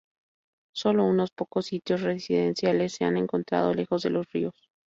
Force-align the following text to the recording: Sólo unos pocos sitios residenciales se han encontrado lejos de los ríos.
Sólo 0.73 1.05
unos 1.05 1.29
pocos 1.29 1.67
sitios 1.67 2.01
residenciales 2.01 2.93
se 2.93 3.05
han 3.05 3.17
encontrado 3.17 3.71
lejos 3.75 4.01
de 4.01 4.09
los 4.09 4.25
ríos. 4.31 4.71